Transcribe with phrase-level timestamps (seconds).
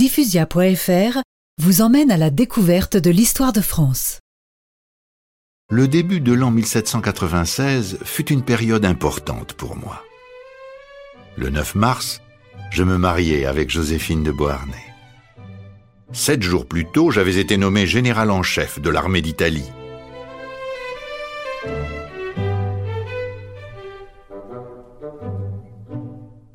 [0.00, 1.18] Diffusia.fr
[1.60, 4.18] vous emmène à la découverte de l'histoire de France.
[5.70, 10.02] Le début de l'an 1796 fut une période importante pour moi.
[11.36, 12.22] Le 9 mars,
[12.70, 14.86] je me mariai avec Joséphine de Beauharnais.
[16.12, 19.70] Sept jours plus tôt, j'avais été nommé général en chef de l'armée d'Italie.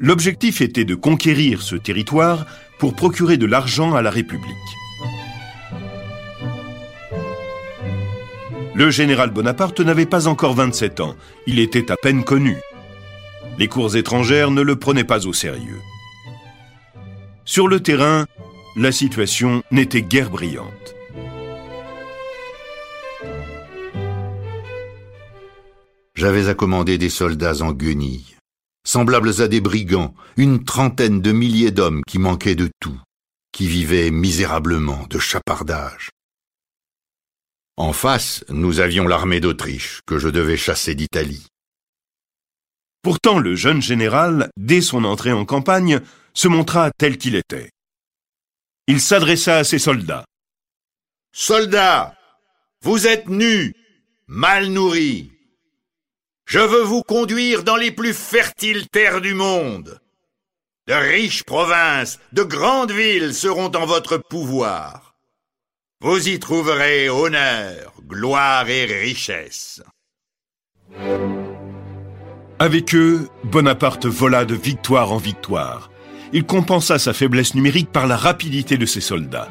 [0.05, 2.45] L'objectif était de conquérir ce territoire
[2.77, 4.55] pour procurer de l'argent à la République.
[8.75, 11.15] Le général Bonaparte n'avait pas encore 27 ans,
[11.47, 12.55] il était à peine connu.
[13.57, 15.81] Les cours étrangères ne le prenaient pas au sérieux.
[17.43, 18.27] Sur le terrain,
[18.77, 20.95] la situation n'était guère brillante.
[26.13, 28.34] J'avais accommandé des soldats en guenilles
[28.95, 32.97] semblables à des brigands, une trentaine de milliers d'hommes qui manquaient de tout,
[33.51, 36.11] qui vivaient misérablement de chapardage.
[37.75, 41.45] En face, nous avions l'armée d'Autriche, que je devais chasser d'Italie.
[43.01, 45.99] Pourtant, le jeune général, dès son entrée en campagne,
[46.33, 47.71] se montra tel qu'il était.
[48.87, 50.23] Il s'adressa à ses soldats.
[51.33, 52.15] Soldats,
[52.81, 53.75] vous êtes nus,
[54.27, 55.33] mal nourris,
[56.45, 59.99] je veux vous conduire dans les plus fertiles terres du monde.
[60.87, 65.15] De riches provinces, de grandes villes seront en votre pouvoir.
[66.01, 69.81] Vous y trouverez honneur, gloire et richesse.
[72.59, 75.89] Avec eux, Bonaparte vola de victoire en victoire.
[76.31, 79.49] Il compensa sa faiblesse numérique par la rapidité de ses soldats.